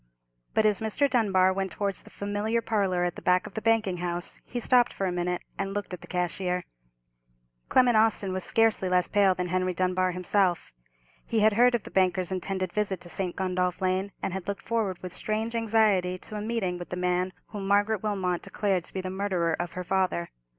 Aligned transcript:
But 0.55 0.65
as 0.65 0.81
Mr. 0.81 1.07
Dunbar 1.07 1.53
went 1.53 1.73
towards 1.73 2.01
the 2.01 2.09
familiar 2.09 2.59
parlour 2.59 3.03
at 3.03 3.15
the 3.15 3.21
back 3.21 3.45
of 3.45 3.53
the 3.53 3.61
banking 3.61 3.97
house, 3.97 4.41
he 4.45 4.59
stopped 4.59 4.91
for 4.93 5.05
a 5.05 5.11
minute, 5.11 5.43
and 5.59 5.75
looked 5.75 5.93
at 5.93 6.01
the 6.01 6.07
cashier. 6.07 6.63
Clement 7.69 7.95
Austin 7.95 8.33
was 8.33 8.43
scarcely 8.43 8.89
less 8.89 9.07
pale 9.09 9.35
than 9.35 9.49
Henry 9.49 9.75
Dunbar 9.75 10.13
himself. 10.13 10.73
He 11.27 11.41
had 11.41 11.53
heard 11.53 11.75
of 11.75 11.83
the 11.83 11.91
banker's 11.91 12.31
intended 12.31 12.73
visit 12.73 12.99
to 13.01 13.09
St. 13.09 13.35
Gundolph 13.35 13.79
Lane, 13.79 14.11
and 14.23 14.33
had 14.33 14.47
looked 14.47 14.63
forward 14.65 14.97
with 15.03 15.13
strange 15.13 15.53
anxiety 15.53 16.17
to 16.17 16.35
a 16.35 16.41
meeting 16.41 16.79
with 16.79 16.89
the 16.89 16.97
man 16.97 17.31
whom 17.49 17.67
Margaret 17.67 18.01
Wilmot 18.01 18.41
declared 18.41 18.83
to 18.85 18.93
be 18.95 19.01
the 19.01 19.11
murderer 19.11 19.53
of 19.53 19.73
her 19.73 19.83
father. 19.83 20.29